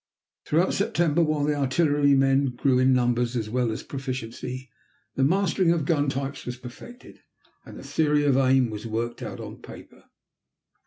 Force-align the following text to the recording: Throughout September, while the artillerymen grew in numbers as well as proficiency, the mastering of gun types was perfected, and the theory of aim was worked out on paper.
Throughout 0.45 0.73
September, 0.73 1.21
while 1.21 1.43
the 1.43 1.53
artillerymen 1.53 2.55
grew 2.55 2.79
in 2.79 2.91
numbers 2.91 3.35
as 3.35 3.51
well 3.51 3.71
as 3.71 3.83
proficiency, 3.83 4.71
the 5.13 5.23
mastering 5.23 5.69
of 5.69 5.85
gun 5.85 6.09
types 6.09 6.43
was 6.43 6.57
perfected, 6.57 7.19
and 7.67 7.77
the 7.77 7.83
theory 7.83 8.23
of 8.25 8.35
aim 8.35 8.71
was 8.71 8.87
worked 8.87 9.21
out 9.21 9.39
on 9.39 9.57
paper. 9.61 10.05